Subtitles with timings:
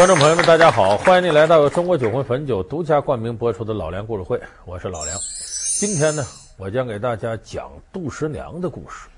[0.00, 5.14] 观众朋友们，大家好，欢迎您来到中国酒魂汾酒独家冠名播出的《老梁故事会》，我是老梁。
[5.78, 6.24] 今天呢，
[6.56, 9.10] 我将给大家讲杜十娘的故事。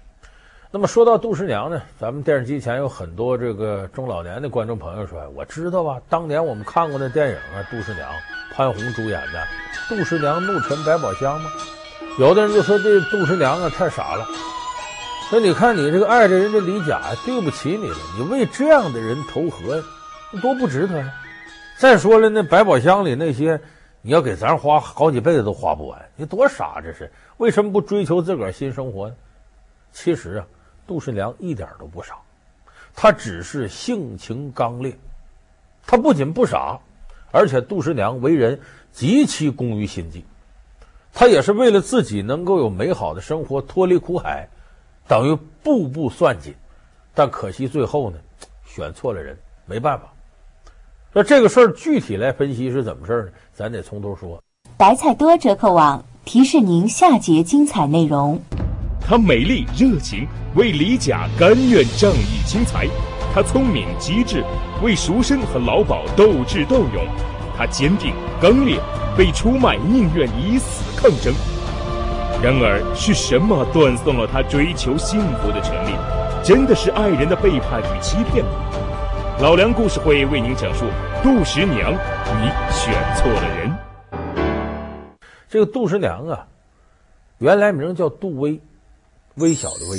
[0.72, 8.10] 那么说到杜十娘呢，咱们电视机前有很多这个中老年的观众朋友说：“我知道啊，当年我们看过那电影啊，杜十娘，
[8.52, 9.38] 潘虹主演的
[9.88, 11.48] 《杜十娘怒沉百宝箱》吗？”
[12.18, 14.26] 有的人就说这杜十娘啊太傻了。
[15.30, 19.80] 那你看你这个爱着人家李甲，对不起你了，你为这样的人投河。
[20.40, 21.12] 多不值得呀！
[21.76, 23.60] 再说了，那百宝箱里那些，
[24.00, 26.08] 你要给咱花好几辈子都花不完。
[26.16, 29.14] 你多傻，这是为什么不追求自个儿新生活呢？
[29.92, 30.46] 其实啊，
[30.86, 32.14] 杜十娘一点都不傻，
[32.94, 34.96] 她只是性情刚烈。
[35.86, 36.78] 她不仅不傻，
[37.30, 38.58] 而且杜十娘为人
[38.92, 40.24] 极其工于心计。
[41.12, 44.48] 她也是为了自己能够有美好的生活，脱离苦海，
[45.06, 46.56] 等于步步算计。
[47.12, 48.18] 但可惜最后呢，
[48.64, 49.36] 选错了人，
[49.66, 50.10] 没办法。
[51.14, 53.32] 那这个事儿具体来分析是怎么事儿呢？
[53.52, 54.42] 咱得从头说。
[54.78, 58.40] 白菜多折扣网提示您下节精彩内容。
[58.98, 62.86] 她美丽热情，为李甲甘愿仗义轻财；
[63.34, 64.42] 她聪明机智，
[64.82, 67.04] 为赎身和老鸨斗智斗勇；
[67.58, 68.80] 她坚定刚烈，
[69.14, 71.34] 被出卖宁愿以死抗争。
[72.42, 75.92] 然而是什么断送了她追求幸福的权利？
[76.42, 78.42] 真的是爱人的背叛与欺骗？
[79.42, 80.86] 老梁故事会为您讲述
[81.20, 83.76] 杜十娘，你选错了人。
[85.48, 86.46] 这个杜十娘啊，
[87.38, 88.60] 原来名叫杜微，
[89.34, 89.98] 微小的微。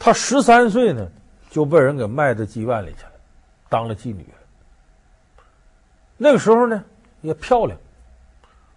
[0.00, 1.06] 她十三岁呢，
[1.48, 3.12] 就被人给卖到妓院里去了，
[3.68, 5.44] 当了妓女了。
[6.16, 6.82] 那个时候呢，
[7.20, 7.78] 也漂亮，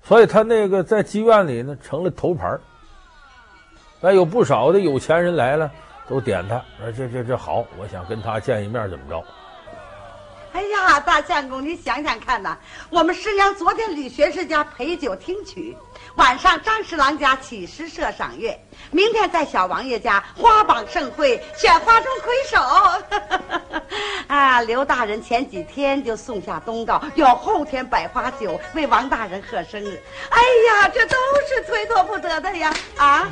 [0.03, 2.56] 所以她那个在妓院里呢，成了头牌。
[4.02, 5.72] 哎，有不少的有钱人来了。
[6.07, 9.23] 都点他，说这这这好，我想跟他见一面，怎么着？
[10.53, 12.57] 哎呀，大相公，你想想看呐，
[12.89, 15.75] 我们师娘昨天吕学士家陪酒听曲，
[16.16, 18.57] 晚上张侍郎家起诗社赏月，
[18.89, 23.81] 明天在小王爷家花榜盛会，选花中魁首。
[24.33, 30.01] 啊，刘大人前几天就送下东告，要后天百花酒为王大人贺生日。
[30.29, 31.17] 哎呀，这都
[31.49, 32.73] 是推脱不得的呀！
[32.95, 33.27] 啊。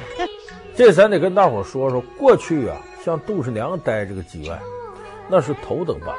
[0.75, 4.59] 这咱得跟大伙说说，过去啊，像杜十娘待这个妓院，
[5.29, 6.15] 那是头等班，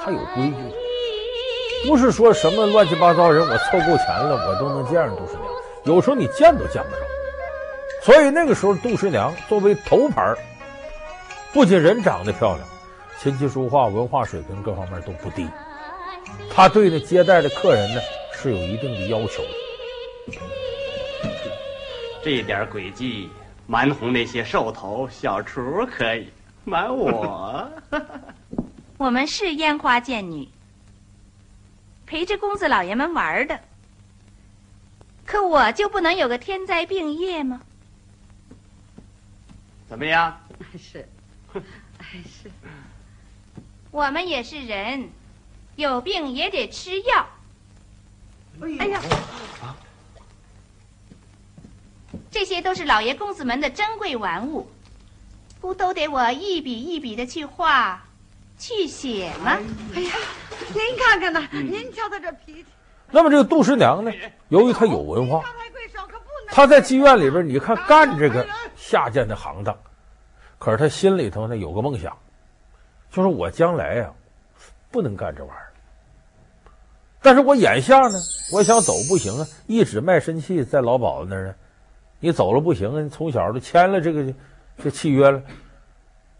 [0.00, 5.44] 他有规矩，不是说什么乱七八糟人，我凑够钱了，我都能见着杜十娘。
[5.84, 6.96] 有时候你见都见不着。
[8.02, 10.34] 所以那个时候，杜十娘作为头牌，
[11.52, 12.68] 不仅人长得漂亮，
[13.20, 15.48] 琴棋书画、文化水平各方面都不低。
[16.50, 18.00] 他对那接待的客人呢，
[18.32, 20.40] 是有一定的要求的。
[22.24, 23.30] 这点诡计。
[23.70, 26.30] 瞒哄那些兽头小厨可以，
[26.64, 27.70] 瞒我。
[28.96, 30.48] 我们是烟花贱女，
[32.06, 33.60] 陪着公子老爷们玩的。
[35.26, 37.60] 可我就不能有个天灾病业吗？
[39.86, 40.40] 怎么样？
[40.78, 41.06] 是，
[42.24, 42.50] 是。
[43.90, 45.10] 我们也是人，
[45.76, 47.28] 有病也得吃药。
[48.80, 49.00] 哎呀！
[52.30, 54.68] 这些都是老爷公子们的珍贵玩物，
[55.60, 58.04] 不都得我一笔一笔的去画、
[58.58, 59.58] 去写吗？
[59.94, 60.12] 哎呀，
[60.74, 62.66] 您看看呐，您瞧他这脾气。
[63.10, 64.12] 那么这个杜十娘呢，
[64.48, 65.42] 由于她有文化，
[66.48, 68.46] 她在妓院里边，你看干这个
[68.76, 69.74] 下贱的行当，
[70.58, 72.14] 可是她心里头呢有个梦想，
[73.10, 74.12] 就是我将来呀
[74.90, 75.72] 不能干这玩意儿，
[77.22, 78.18] 但是我眼下呢，
[78.52, 81.54] 我想走不行啊，一纸卖身契在老鸨子那儿呢。
[82.20, 83.00] 你走了不行啊！
[83.00, 84.34] 你从小就签了这个
[84.82, 85.42] 这契约了，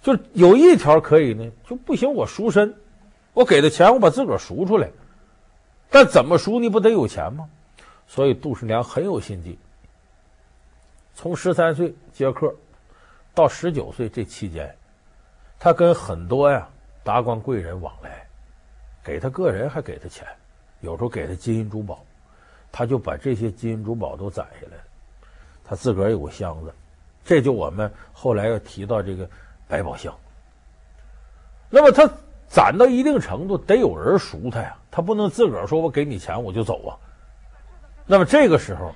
[0.02, 2.12] 就有一条可以呢，就不行。
[2.12, 2.74] 我赎身，
[3.32, 4.90] 我给他钱，我把自个儿赎出来。
[5.90, 6.58] 但怎么赎？
[6.58, 7.48] 你不得有钱吗？
[8.06, 9.58] 所以杜十娘很有心计。
[11.14, 12.54] 从十三岁接客
[13.34, 14.74] 到十九岁这期间，
[15.58, 16.68] 他跟很多呀
[17.04, 18.26] 达官贵人往来，
[19.04, 20.26] 给他个人还给他钱，
[20.80, 22.04] 有时候给他金银珠宝，
[22.72, 24.82] 他就把这些金银珠宝都攒下来了。
[25.68, 26.72] 他自个儿有个箱子，
[27.24, 29.28] 这就我们后来要提到这个
[29.68, 30.14] 百宝箱。
[31.68, 32.10] 那么他
[32.48, 36.96] 攒到一定程度，得有人赎他呀，他不能自个儿说我给你钱我就走啊。
[38.06, 38.94] 那么这个时候，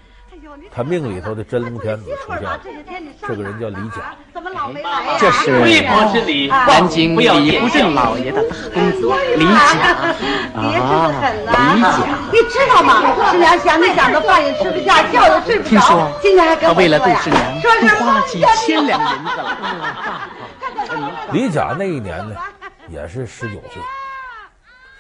[0.71, 2.61] 他命里头的真龙天子出现了，
[3.27, 4.15] 这个人叫李甲。
[5.19, 5.51] 这是
[6.49, 9.53] 南京李不正老爷的大公子李甲
[10.57, 11.13] 啊，
[11.75, 11.89] 李甲，
[12.33, 13.03] 你知道吗？
[13.31, 15.71] 十娘想你想的饭也吃不下， 觉也睡不着。
[15.71, 16.11] 听说
[16.61, 17.71] 他为了杜十娘，都
[18.05, 19.59] 花了几千两银子了。
[21.33, 22.35] 李甲那一年呢，
[22.89, 23.83] 也是十九岁。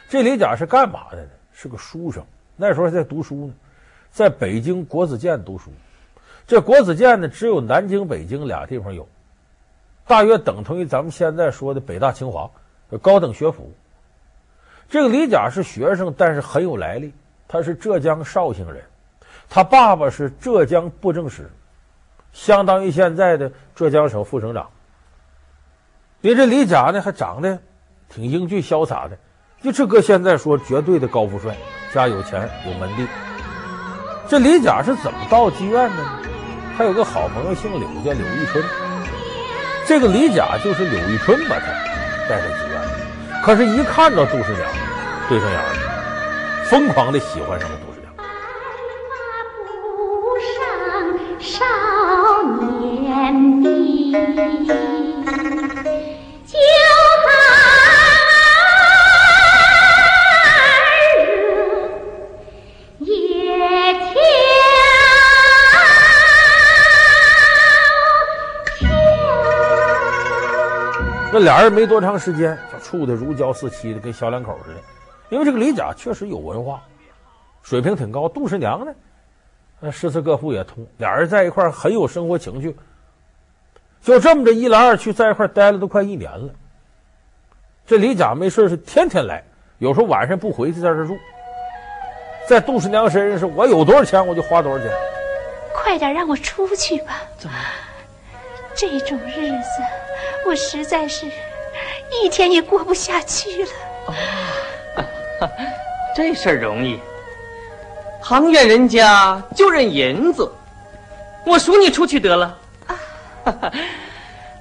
[0.08, 1.28] 这李甲是干嘛的呢？
[1.52, 2.24] 是个书生，
[2.56, 3.52] 那时候还在读书呢，
[4.12, 5.72] 在北京国子监读书。
[6.46, 9.08] 这国子监呢，只有南京、北京俩地方有，
[10.06, 12.50] 大约等同于咱们现在说的北大、清华，
[13.00, 13.72] 高等学府。
[14.90, 17.14] 这个李甲是学生，但是很有来历，
[17.48, 18.84] 他是浙江绍兴人，
[19.48, 21.50] 他爸爸是浙江布政使，
[22.32, 24.68] 相当于现在的浙江省副省长。
[26.20, 27.58] 你这李甲呢，还长得
[28.10, 29.16] 挺英俊潇洒的，
[29.62, 31.56] 就这搁现在说绝对的高富帅，
[31.94, 33.31] 家有钱有门第。
[34.32, 36.10] 这李甲是怎么到妓院的呢？
[36.74, 38.64] 他有个好朋友姓柳，叫柳玉春。
[39.86, 41.66] 这个李甲就是柳玉春把他
[42.30, 43.42] 带到妓院的。
[43.42, 44.66] 可是，一看到杜十娘，
[45.28, 47.91] 对上眼了，疯狂的喜欢上了杜
[71.42, 74.80] 俩人没多长时间就处得如胶似漆的，跟小两口似的。
[75.28, 76.82] 因为这个李甲确实有文化，
[77.62, 78.28] 水平挺高。
[78.28, 78.92] 杜十娘呢，
[79.80, 82.76] 那诗词歌赋也通，俩人在一块儿很有生活情趣。
[84.02, 86.52] 就这么着一来二去，在一块儿待了都快一年了。
[87.86, 89.42] 这李甲没事是天天来，
[89.78, 91.16] 有时候晚上不回去，在这住。
[92.48, 94.90] 在杜十娘身上是，我有多少钱我就花多少钱。
[95.74, 97.22] 快点让我出去吧！
[97.38, 97.56] 怎么？
[98.74, 99.82] 这种日子，
[100.46, 101.26] 我实在是
[102.10, 103.70] 一天也过不下去了。
[104.06, 104.14] 哦，
[106.16, 106.98] 这事儿容易，
[108.20, 110.50] 行院人家就认银子，
[111.46, 112.58] 我赎你出去得了。
[112.86, 112.98] 啊，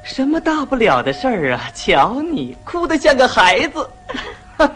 [0.04, 1.70] 什么大不了的事儿啊？
[1.74, 3.90] 瞧你哭得像个孩子。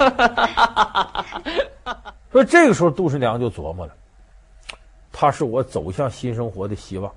[2.32, 3.94] 说这个时候，杜十娘就琢磨了，
[5.14, 7.12] 他是我走向新生活的希望。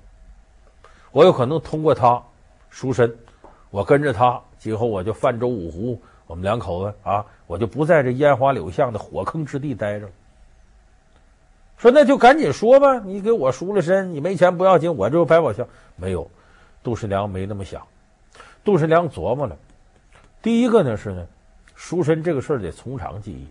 [1.11, 2.21] 我有可能通过他
[2.69, 3.13] 赎身，
[3.69, 10.11] 我跟着他，今后我就泛舟五湖，我们两口子啊，我就不在这烟花柳巷的火坑之地待着了。
[11.77, 16.29] 说那就赶紧说吧，你给我赎了身，你没钱不要紧，我这百宝箱没有。
[16.81, 17.85] 杜十娘没那么想，
[18.63, 19.55] 杜十娘琢磨了，
[20.41, 21.27] 第一个呢是呢，
[21.75, 23.47] 赎身这个事儿得从长计议，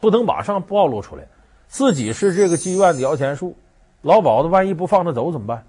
[0.00, 1.24] 不能马上暴露出来，
[1.68, 3.56] 自己是这个妓院的摇钱树，
[4.02, 5.64] 老鸨子万一不放他走怎么办？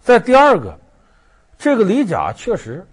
[0.00, 0.78] 再第二个，
[1.60, 2.86] 这个李甲确实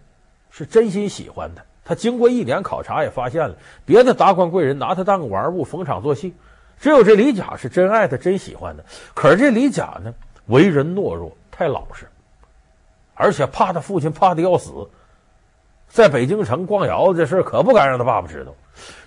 [0.51, 1.63] 是真心喜欢他。
[1.85, 3.55] 他经过一年考察也发现了，
[3.85, 6.33] 别的达官贵人拿他当个玩物，逢场作戏，
[6.77, 8.83] 只有这李甲是真爱他，真喜欢他。
[9.13, 10.13] 可是这李甲呢，
[10.47, 12.05] 为人懦弱，太老实，
[13.15, 14.89] 而且怕他父亲怕的要死，
[15.87, 18.53] 在北京城逛窑子这事可不敢让他爸爸知道。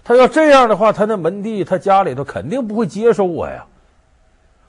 [0.02, 3.66] 他要这样的话，他那门第，他家里头肯定不会接受我呀。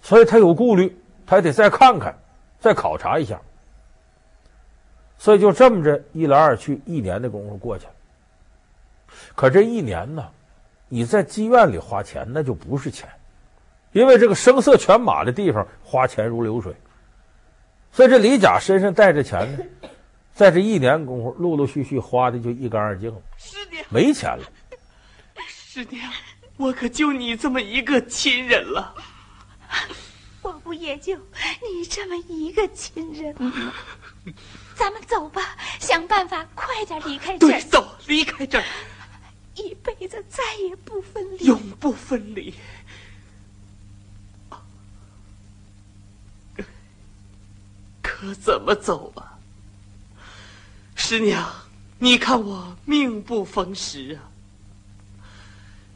[0.01, 2.13] 所以他有顾虑，他还得再看看。
[2.59, 3.39] 再考察一下，
[5.21, 7.91] 所以就这么着一来二去，一年的功夫过去了。
[9.35, 10.27] 可这一年呢，
[10.89, 13.07] 你在妓院里花钱那就不是钱，
[13.91, 16.73] 因为这个声色犬马的地方花钱如流水。
[17.91, 19.63] 所以这李甲身上带着钱呢，
[20.33, 23.21] 在这一年功夫，陆陆续续花的就一干二净了，
[23.89, 24.43] 没钱了。
[25.45, 26.11] 师娘，
[26.57, 28.95] 我可就你这么一个亲人了。
[30.41, 33.71] 我不也就你这么一个亲人吗？
[34.81, 37.51] 咱们走吧，想办法快点离开这儿。
[37.51, 38.65] 对，走，离开这儿，
[39.53, 42.51] 一辈子再也不分离，永不分离。
[48.01, 49.37] 可怎么走啊？
[50.95, 51.47] 师娘，
[51.99, 54.33] 你看我命不逢时啊，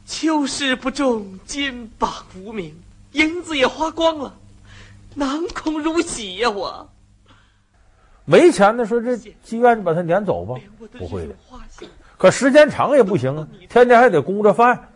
[0.06, 2.80] 秋事不中，金榜无名。
[3.10, 4.38] 银子也花光了，
[5.14, 6.48] 囊空如洗呀！
[6.50, 6.88] 我
[8.26, 10.54] 没钱的说，这妓院就把他撵走吧？
[10.98, 11.34] 不会的，
[12.18, 14.88] 可时间长也不行啊，天天还得供着饭。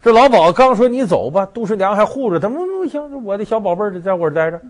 [0.00, 4.60] 这老鸨刚说你走吧，杜十娘还护着他，不不行，我的小宝贝儿得在我这待着。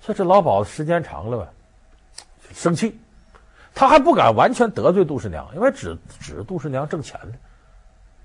[0.00, 1.48] 说这老鸨时间长了吧，
[2.52, 2.98] 生气，
[3.74, 7.32] 他还不敢完全得罪杜十娘，因为指指杜十娘挣钱呢。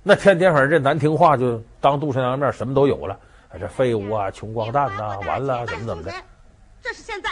[0.03, 3.17] 那天天反正这难听话就当杜十娘面什么都有了。
[3.59, 6.11] 这废物啊，穷光蛋呐、啊，完了，怎么怎么的？
[6.81, 7.29] 这是现在，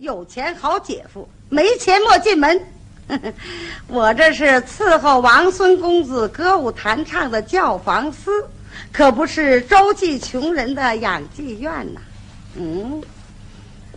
[0.00, 2.58] 有钱好姐夫，没钱莫进门。
[3.86, 8.30] 我这是伺候王孙公子歌舞弹唱的教坊司，
[8.90, 12.00] 可不是周济穷人的养妓院呐。
[12.56, 13.02] 嗯，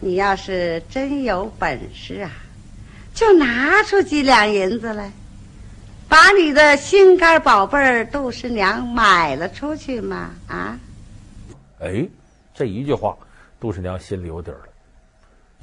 [0.01, 2.29] 你要是真有本事啊，
[3.13, 5.09] 就拿出几两银子来，
[6.09, 10.31] 把你的心肝宝贝儿杜十娘买了出去嘛？
[10.47, 10.77] 啊？
[11.79, 12.05] 哎，
[12.53, 13.15] 这一句话，
[13.57, 14.72] 杜十娘心里有底儿了，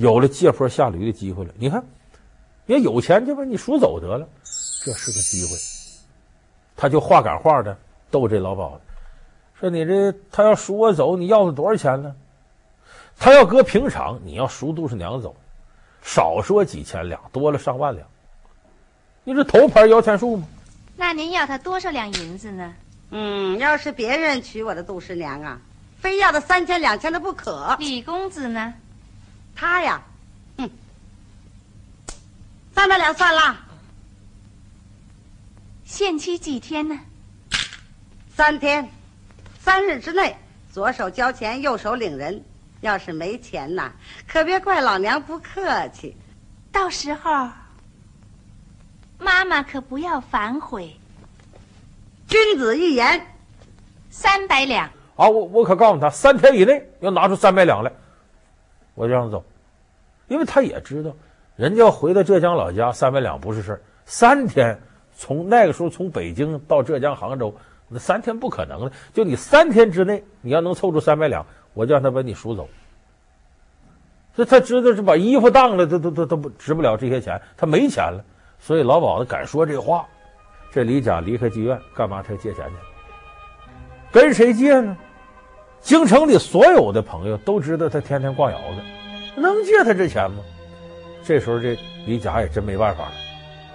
[0.00, 1.52] 有了借坡下驴的机会了。
[1.58, 1.84] 你看，
[2.64, 4.26] 你有钱就把你赎走得了，
[4.82, 5.50] 这是个机会。
[6.74, 7.76] 他就话赶话的
[8.10, 8.80] 逗这老鸨子，
[9.60, 12.14] 说你这他要赎我走，你要他多少钱呢？
[13.18, 15.36] 他要搁平常，你要赎杜十娘走，
[16.00, 18.08] 少说几千两，多了上万两。
[19.24, 20.48] 你这头牌摇钱树吗？
[20.96, 22.72] 那您要他多少两银子呢？
[23.10, 25.60] 嗯，要是别人娶我的杜十娘啊，
[25.98, 27.76] 非要他三千两千的不可。
[27.78, 28.72] 李公子呢？
[29.54, 30.02] 他呀，
[30.56, 30.70] 哼，
[32.74, 33.56] 三百两算了。
[35.84, 36.98] 限期几天呢？
[38.34, 38.88] 三天，
[39.58, 40.36] 三日之内，
[40.72, 42.42] 左手交钱，右手领人。
[42.80, 43.92] 要是没钱呐，
[44.26, 46.16] 可别怪老娘不客气。
[46.72, 47.50] 到时候，
[49.18, 50.96] 妈妈可不要反悔。
[52.26, 53.26] 君子一言，
[54.08, 54.86] 三百两。
[55.16, 57.92] 啊，我我可告诉他，三天以内要拿出三百两来，
[58.94, 59.44] 我就让他走，
[60.28, 61.10] 因为他也知道，
[61.56, 63.80] 人家要回到浙江老家，三百两不是事儿。
[64.04, 64.78] 三天，
[65.14, 67.54] 从那个时候从北京到浙江杭州，
[67.88, 68.92] 那三天不可能的。
[69.12, 71.44] 就你三天之内，你要能凑出三百两。
[71.72, 72.68] 我就让他把你赎走，
[74.34, 78.24] 这他知道是把衣服当了，都都都都不值不了这些钱，他没钱了，
[78.58, 80.04] 所以老鸨子敢说这话。
[80.72, 82.24] 这李甲离开妓院干嘛？
[82.24, 82.74] 他借钱去，
[84.10, 84.96] 跟谁借呢？
[85.82, 90.42] 京城里所有的朋友都知道他天天逛窑子，能借他这钱吗？
[91.24, 93.12] 这时候这李甲也真没办法了。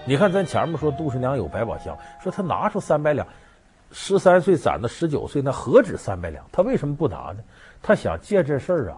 [0.05, 3.25] 你看咱前面说杜十娘有百宝箱，说他拿出三百两，
[3.91, 6.45] 十三岁攒到十九岁，那何止三百两？
[6.51, 7.37] 他为什么不拿呢？
[7.81, 8.97] 他想借这事儿啊，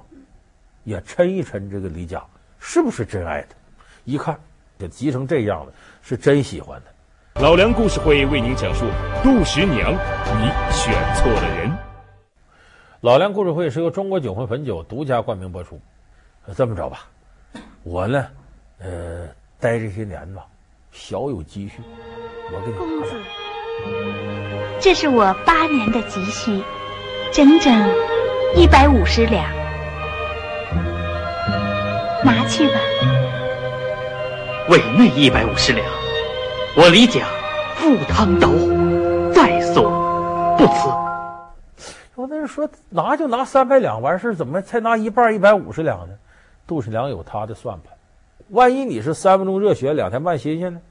[0.83, 2.23] 也抻一抻这个李甲
[2.59, 3.55] 是不是真爱他？
[4.03, 4.37] 一看
[4.77, 5.71] 就急成这样了，
[6.01, 7.41] 是真喜欢他。
[7.41, 8.85] 老梁故事会为您讲述
[9.23, 11.86] 杜十娘，你选错了人。
[13.07, 15.79] 老梁故事会是由中国酒魂汾酒独家冠名播出。
[16.57, 17.07] 这么着吧，
[17.83, 18.27] 我呢，
[18.79, 19.25] 呃，
[19.61, 20.45] 待这些年吧，
[20.91, 21.81] 小有积蓄，
[22.51, 23.13] 我给你公子，
[24.81, 26.61] 这是我八年的积蓄，
[27.31, 27.73] 整整。
[28.57, 29.45] 一百五十两，
[32.25, 32.75] 拿去吧。
[34.67, 35.87] 为那一百五十两，
[36.75, 37.25] 我李甲
[37.77, 39.89] 赴汤蹈火，在所
[40.57, 40.96] 不辞。
[42.47, 46.15] 说拿就拿三百两完事，怎么才拿一半一百五十两呢？
[46.65, 47.93] 杜十娘有他的算盘，
[48.49, 50.81] 万一你是三分钟热血两天半新鲜呢？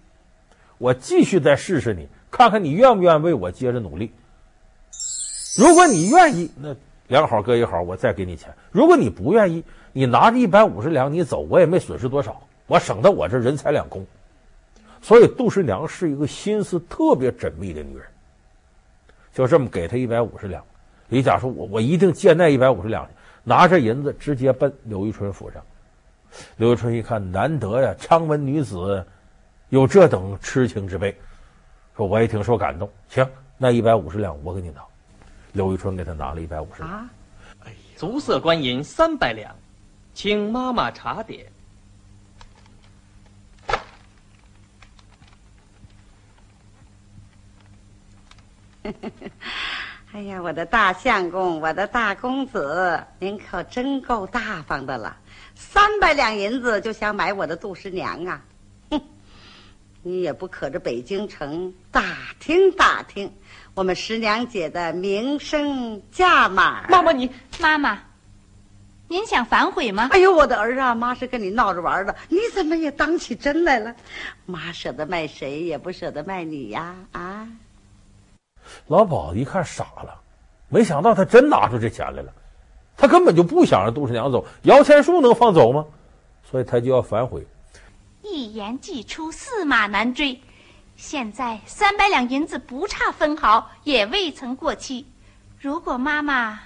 [0.78, 4.12] 我继续再试试你，看看你愿不愿意为我接着努力。
[5.58, 6.76] 如果你愿意，那。
[7.08, 8.52] 两好搁一好，我再给你钱。
[8.72, 14.04] 如果你不愿意，你拿着一百五十两你走，我也没损失多少，我省得我这人财两空。
[15.00, 18.04] 所以杜十娘是一个心思特别缜密的女人，
[19.32, 20.64] 就这么给他一百五十两。
[21.08, 23.08] 李甲说：“我我一定借那一百五十两，
[23.44, 25.62] 拿着银子直接奔刘玉春府上。”
[26.56, 29.06] 刘玉春一看，难得呀，昌文女子
[29.68, 31.16] 有这等痴情之辈，
[31.96, 32.90] 说我也挺受感动。
[33.08, 34.82] 行，那一百五十两我给你拿。
[35.52, 37.08] 刘玉春给他拿了一百五十两，啊，
[37.64, 39.54] 哎，足色官银三百两，
[40.12, 41.46] 请妈妈查点。
[50.16, 55.14] 哎呀，我的大相公，我的大公子，您可真够大方的了，
[55.54, 58.42] 三百两银子就想买我的杜十娘啊！
[58.88, 58.98] 哼，
[60.02, 62.02] 你也不可着北京城打
[62.40, 63.30] 听打听。
[63.74, 67.30] 我们十娘姐的名声价码，妈妈你
[67.60, 67.98] 妈妈，
[69.08, 70.08] 您想反悔吗？
[70.12, 73.94] 哎呦，我的儿啊，妈是跟你闹着玩的，你怎么也当起真来了？
[74.46, 76.94] 妈舍得卖谁，也不舍得卖你呀！
[77.12, 77.46] 啊！
[78.86, 80.20] 老鸨子一看傻了，
[80.68, 82.32] 没想到他真拿出这钱来了，
[82.96, 85.86] 他根本就不想让杜十娘走，摇钱树能放走吗？
[86.50, 87.46] 所以他就要反悔。
[88.22, 90.40] 一言既出，驷马难追。
[90.96, 95.06] 现在三百两银子不差分毫，也未曾过期。
[95.58, 96.60] 如果妈妈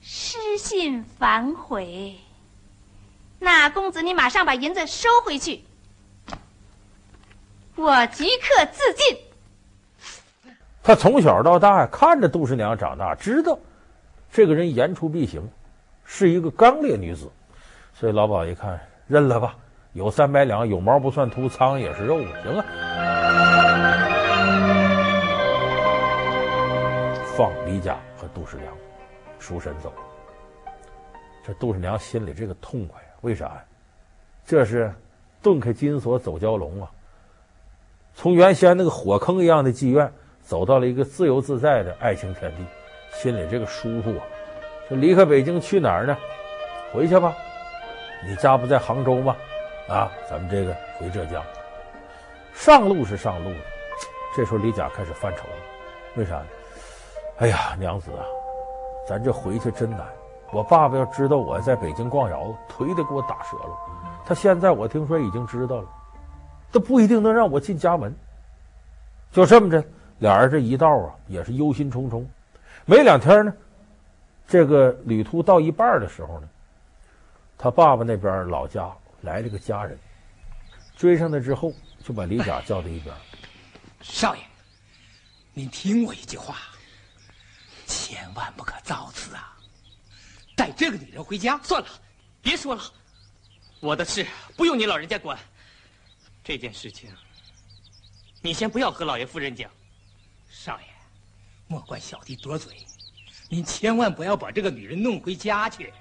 [0.00, 2.16] 失信反悔，
[3.38, 5.64] 那公子你马上把银子收回去，
[7.76, 9.29] 我即刻自尽。
[10.82, 13.58] 他从小到大看着杜十娘长大，知道
[14.32, 15.48] 这个人言出必行，
[16.04, 17.30] 是一个刚烈女子，
[17.92, 19.56] 所以老鸨一看，认了吧。
[19.92, 22.64] 有三百两，有毛不算秃，苍蝇也是肉，行啊。
[27.36, 28.72] 放李甲和杜十娘
[29.38, 29.92] 赎身走，
[31.44, 33.12] 这杜十娘心里这个痛快啊！
[33.22, 33.64] 为啥呀？
[34.46, 34.94] 这是
[35.42, 36.90] 遁开金锁走蛟龙啊！
[38.14, 40.12] 从原先那个火坑一样的妓院，
[40.50, 42.66] 走到了一个自由自在的爱情天地，
[43.12, 44.26] 心里这个舒服啊！
[44.88, 46.18] 说离开北京去哪儿呢？
[46.92, 47.32] 回去吧，
[48.26, 49.36] 你家不在杭州吗？
[49.88, 51.40] 啊，咱们这个回浙江。
[52.52, 53.56] 上路是上路了，
[54.34, 55.54] 这时候李甲开始犯愁了，
[56.16, 56.46] 为啥呢？
[57.38, 58.26] 哎呀，娘子啊，
[59.06, 60.00] 咱这回去真难。
[60.50, 63.78] 我爸爸要知道我在北京逛窑子，腿得给我打折了。
[64.26, 65.86] 他现在我听说已经知道了，
[66.72, 68.12] 都不一定能让我进家门。
[69.30, 69.80] 就这么着，
[70.20, 72.24] 俩人这一道啊，也是忧心忡忡。
[72.86, 73.52] 没两天呢。
[74.46, 76.48] 这个旅途到一半的时候呢，
[77.56, 79.96] 他爸爸那边老家来了个家人，
[80.96, 81.72] 追上来之后
[82.02, 83.14] 就把李甲叫到一边。
[84.00, 84.42] 少爷，
[85.52, 86.56] 您听我一句话，
[87.86, 89.56] 千万不可造次啊！
[90.56, 91.56] 带这个女人回家。
[91.62, 91.88] 算了，
[92.42, 92.82] 别说了，
[93.78, 95.38] 我的事不用你老人家管。
[96.42, 97.08] 这件事情，
[98.42, 99.70] 你先不要和老爷夫人讲。
[100.52, 100.86] 少爷，
[101.68, 102.74] 莫怪小弟多嘴。
[103.48, 105.92] 您千万不要把这个女人弄回家去，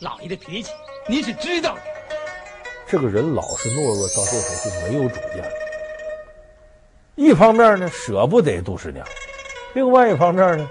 [0.00, 0.72] 老爷的脾气
[1.06, 1.82] 您是知道的。
[2.86, 5.50] 这个人老是懦弱，到这时候就没有主见了。
[7.14, 9.04] 一方面呢，舍不得杜十娘；
[9.74, 10.68] 另外一方面呢，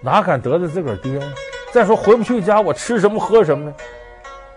[0.00, 1.34] 哪敢得罪自个儿爹呢？
[1.74, 3.76] 再说回不去家，我吃什么喝什么呢？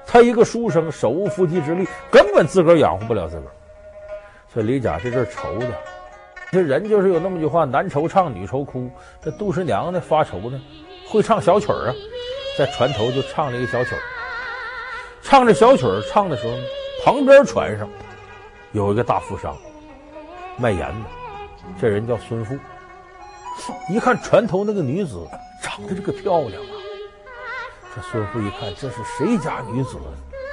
[0.07, 3.51] 他一个书生，手无缚鸡之力，根本自个儿养活不了自个儿。
[4.53, 5.77] 所以李甲这阵愁的。
[6.53, 8.88] 这人就是有那么句话，男愁唱，女愁哭。
[9.19, 10.62] 这杜十娘呢，发愁呢，
[11.07, 11.95] 会唱小曲儿啊，
[12.55, 14.00] 在船头就唱了一个小曲儿。
[15.24, 16.53] 唱着小曲儿唱的时候，
[17.03, 17.89] 旁边船上
[18.72, 19.57] 有一个大富商，
[20.55, 21.10] 卖盐的，
[21.81, 22.55] 这人叫孙富。
[23.89, 25.27] 一看船头那个女子
[25.60, 26.75] 长得这个漂亮啊，
[27.96, 29.98] 这孙富一看，这是谁家女子，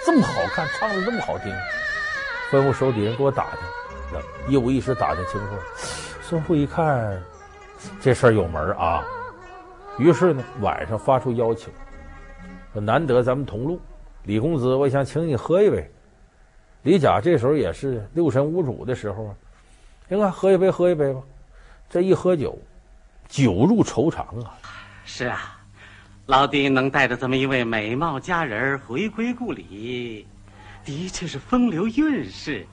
[0.06, 1.52] 这么好看，唱的这么好听。
[2.50, 3.58] 吩咐手底下人给我打听。
[4.48, 5.62] 一五一十打听清楚了，
[6.22, 7.22] 孙富一看
[8.00, 9.04] 这事儿有门啊，
[9.98, 11.72] 于是呢晚上发出邀请，
[12.72, 13.80] 难得咱们同路，
[14.24, 15.90] 李公子，我想请你喝一杯。
[16.82, 19.34] 李甲这时候也是六神无主的时候啊，
[20.08, 21.20] 行啊，喝一杯，喝一杯吧。
[21.88, 22.58] 这一喝酒，
[23.28, 24.54] 酒入愁肠啊。
[25.04, 25.58] 是啊，
[26.26, 30.26] 老弟能带着这么一位美貌佳人回归故里，
[30.84, 32.66] 的确是风流韵事。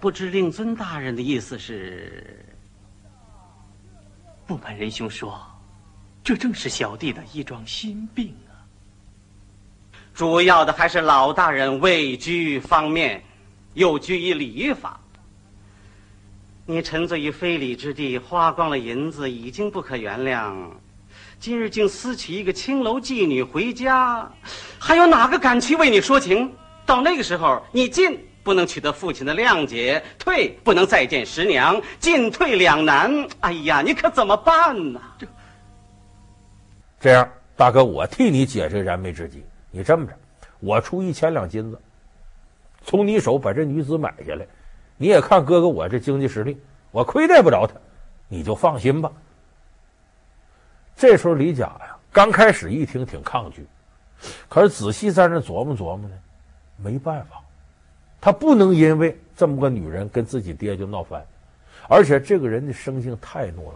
[0.00, 2.44] 不知令尊大人的意思是？
[4.46, 5.38] 不瞒仁兄说，
[6.22, 8.56] 这正是小弟的一桩心病啊。
[10.14, 13.22] 主要的还是老大人位居方面，
[13.74, 15.00] 又拘于礼法。
[16.64, 20.54] 你沉醉于非礼之地，花光了银子，已经不可原谅。
[21.40, 24.30] 今日竟私娶一个青楼妓女回家，
[24.78, 26.52] 还有哪个敢去为你说情？
[26.86, 28.18] 到那个时候，你进。
[28.48, 33.12] 不能取得父亲的谅解，退不能再见十娘，进退两难。
[33.40, 34.98] 哎呀，你可怎么办呢？
[35.18, 35.26] 这
[36.98, 39.44] 这样，大哥，我替你解这燃眉之急。
[39.70, 40.14] 你这么着，
[40.60, 41.78] 我出一千两金子，
[42.86, 44.46] 从你手把这女子买下来。
[44.96, 46.58] 你也看哥哥我这经济实力，
[46.90, 47.74] 我亏待不着他，
[48.28, 49.12] 你就放心吧。
[50.96, 53.66] 这时候李甲呀，刚开始一听挺抗拒，
[54.48, 56.14] 可是仔细在那琢磨琢磨呢，
[56.78, 57.42] 没办法。
[58.20, 61.24] 他不能因为这么个女人跟自己爹就闹翻，
[61.88, 63.74] 而且这个人的生性太懦弱，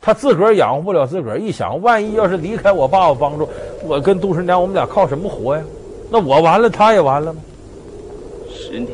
[0.00, 1.38] 他自个儿养活不了自个儿。
[1.38, 3.48] 一想，万一要是离开我爸爸帮助，
[3.84, 5.62] 我跟杜十娘，我们俩靠什么活呀？
[6.10, 7.40] 那我完了，他也完了吗？
[8.50, 8.90] 十娘，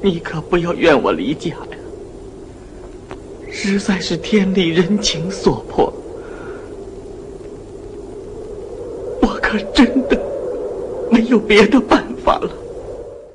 [0.00, 1.56] 你可不要怨我离家呀！
[3.50, 5.92] 实在是天理人情所迫，
[9.20, 10.16] 我可真的
[11.10, 12.17] 没有别的办法。
[12.32, 12.52] 了，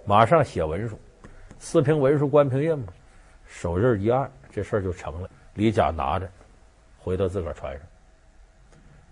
[0.05, 0.99] 马上写文书，
[1.59, 2.85] 四平文书关平印嘛，
[3.47, 5.29] 手印一按，这事儿就成了。
[5.55, 6.29] 李甲拿着，
[6.99, 7.81] 回到自个儿船上。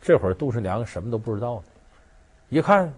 [0.02, 1.64] 这会儿杜十娘什么都不知道呢，
[2.50, 2.92] 一看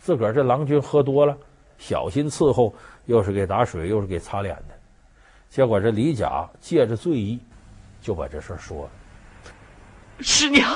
[0.00, 1.36] 自个儿这郎君喝多了，
[1.78, 2.72] 小心伺候，
[3.06, 4.74] 又是给打水，又是给擦脸的。
[5.50, 7.40] 结果这李甲借着醉意，
[8.00, 8.90] 就把这事儿说了
[10.20, 10.70] ：“十娘，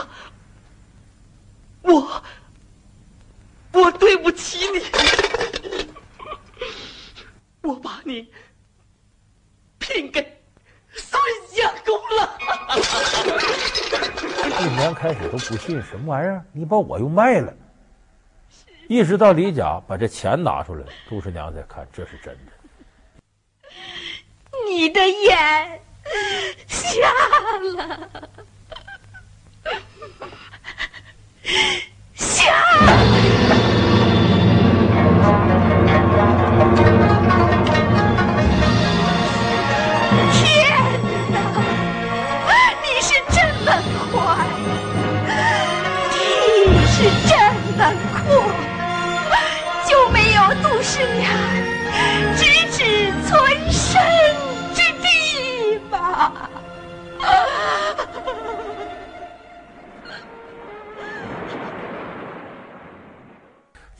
[1.82, 2.22] 我
[3.72, 4.80] 我对不起你。”
[7.62, 8.32] 我把你
[9.78, 10.20] 聘给
[10.92, 12.38] 孙相公了。
[14.42, 16.44] 杜十娘开始都不信，什么玩意儿？
[16.52, 17.54] 你把我又卖了？
[18.88, 22.52] 一直到李甲把这钱拿出来，杜十娘才看这是真的。
[24.68, 25.80] 你的眼
[26.66, 27.12] 瞎
[27.76, 28.10] 了，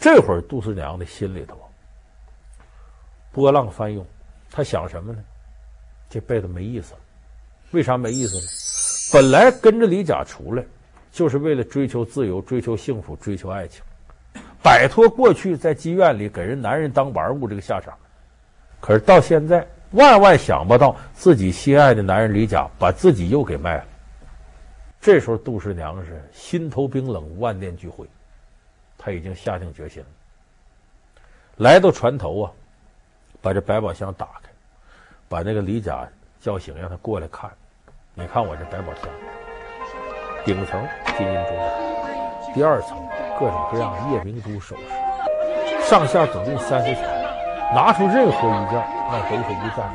[0.01, 1.57] 这会儿杜十娘的心里头
[3.31, 4.05] 波浪翻涌，
[4.51, 5.19] 她想什么呢？
[6.09, 7.01] 这辈子没意思了，
[7.73, 8.43] 为啥没意思呢？
[9.13, 10.65] 本来跟着李甲出来，
[11.13, 13.83] 就是为了追求自由、追求幸福、追求爱情，
[14.63, 17.95] 摆脱过去在妓院里给人男人当玩物这个下场。
[18.81, 23.85] 可是到现在，万万想不到自己心爱的男人李甲把自己又给卖了。
[25.01, 28.09] 这时候，杜十娘是心头冰冷，万念俱灰，
[29.03, 30.09] 他已经下定决心了。
[31.57, 32.53] 来到船头啊，
[33.41, 34.51] 把这百宝箱打开，
[35.27, 36.07] 把那个李甲
[36.39, 37.51] 叫醒，让他过来看。
[38.13, 39.05] 你看我这百宝箱，
[40.45, 40.87] 顶层
[41.17, 42.99] 金银珠宝，第二层
[43.39, 47.03] 各种各样夜明珠首饰，上下总共三十层，
[47.75, 49.91] 拿出任何一件，那都是一赞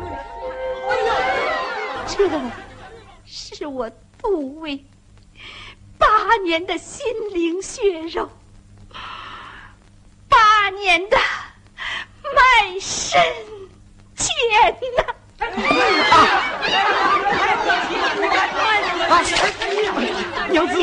[2.07, 2.41] 之宝。
[3.23, 3.87] 这是我
[4.17, 4.83] 杜威。
[5.97, 8.29] 八年的心灵血肉，
[10.65, 11.17] 八年的
[12.23, 13.21] 卖身
[14.15, 14.33] 钱
[14.97, 15.05] 呐！
[20.49, 20.75] 娘子，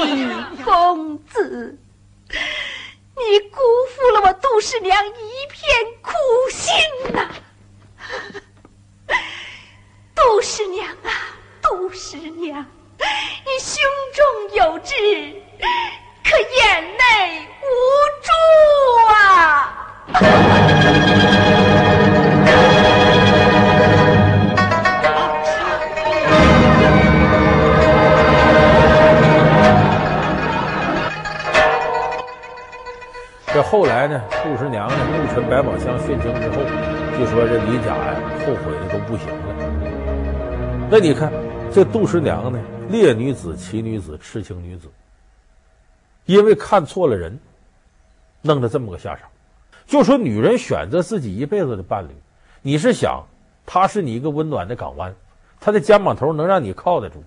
[0.62, 1.77] 公子，
[2.31, 4.21] 你辜负了？
[4.23, 5.11] 我杜十娘一
[5.51, 5.61] 片
[6.01, 6.12] 苦
[6.53, 6.73] 心
[7.12, 7.29] 呐！
[10.14, 11.11] 杜十娘啊，
[11.61, 12.64] 杜十娘。
[13.01, 13.83] 你胸
[14.14, 14.95] 中有志，
[16.33, 16.49] 可眼
[16.83, 16.97] 泪
[17.61, 17.68] 无
[18.23, 18.33] 助
[19.12, 19.12] 啊！
[33.53, 36.57] 这后来呢，杜十娘呢，怒沉百宝箱殉情之后，
[37.18, 39.35] 就说这李甲呀，后悔的都不行了。
[40.90, 41.31] 那你看，
[41.71, 42.59] 这杜十娘呢？
[42.88, 44.88] 烈女子、奇女子、痴情女子，
[46.26, 47.38] 因为看错了人，
[48.42, 49.28] 弄得这么个下场。
[49.87, 52.11] 就说女人选择自己一辈子的伴侣，
[52.62, 53.24] 你是想
[53.66, 55.14] 他是你一个温暖的港湾，
[55.61, 57.22] 他的肩膀头能让你靠得住，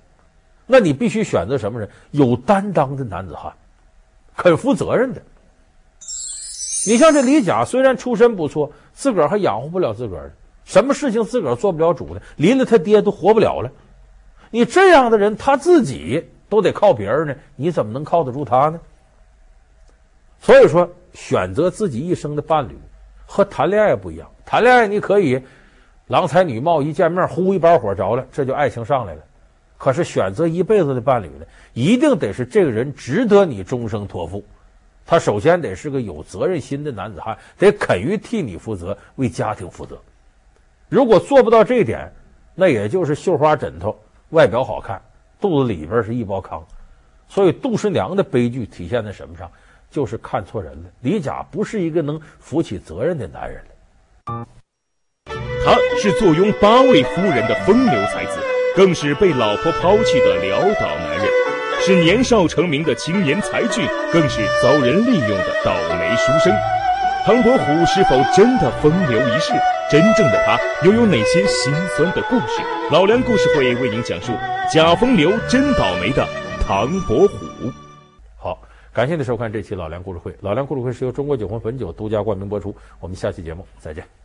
[0.66, 1.90] 那你必须选择什么人？
[2.12, 3.54] 有担当的男子汉，
[4.36, 5.22] 肯负责任的。
[6.88, 13.72] 你像这李甲，虽然出身不错，自个儿还养活不了自个儿，什么事情自个儿做不了主的，离了他爹都活不了了。
[14.52, 18.80] 你这样的人，他自己都得靠别人呢，你怎么能靠得住他呢？
[20.40, 22.78] 所以说，选择自己一生的伴侣
[23.26, 24.30] 和谈恋爱不一样。
[24.46, 25.42] 谈恋爱你可以
[26.08, 29.22] 郎才女貌，一见面呼一把火着了，这就爱情上来了。
[29.78, 34.42] 可是选择一辈子的伴侣呢，一定得是这个人值得你终生托付。
[35.06, 40.00] 他首先得是个有责任心的男子汉，得肯于替你负责，为家庭负责。
[40.88, 42.10] 如果做不到这一点，
[42.56, 43.94] 那也就是绣花枕头。
[44.30, 45.00] 外表好看，
[45.46, 46.64] 肚子里边是一包糠，
[47.30, 49.52] 所以杜十娘的悲剧体现在什么上？
[49.92, 50.90] 就是看错人了。
[51.02, 53.64] 李甲不是一个能负起责任的男人。
[55.64, 58.40] 他是坐拥八位夫人的风流才子，
[58.76, 61.28] 更是被老婆抛弃的潦倒男人，
[61.80, 66.52] 是年少成名的青年才俊，更是遭人利用的倒霉书生。
[67.24, 69.54] 唐伯虎是否真的风流一世？
[69.90, 72.62] 真正的他又有哪些心酸的故事？
[72.92, 74.32] 老梁故事会为您讲述
[74.74, 76.28] 假风流真倒霉的
[76.66, 77.72] 唐伯虎。
[78.36, 78.60] 好，
[78.92, 80.36] 感谢您收看这期老梁故事会。
[80.42, 82.76] 老梁故事会是由中国酒魂汾酒独家冠名播出。
[83.00, 84.25] 我们下期节目再见。